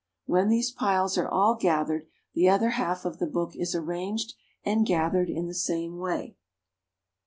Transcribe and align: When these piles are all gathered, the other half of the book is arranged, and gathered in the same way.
When 0.25 0.49
these 0.49 0.71
piles 0.71 1.15
are 1.19 1.27
all 1.29 1.53
gathered, 1.53 2.07
the 2.33 2.49
other 2.49 2.69
half 2.69 3.05
of 3.05 3.19
the 3.19 3.27
book 3.27 3.55
is 3.55 3.75
arranged, 3.75 4.33
and 4.65 4.83
gathered 4.83 5.29
in 5.29 5.45
the 5.45 5.53
same 5.53 5.99
way. 5.99 6.37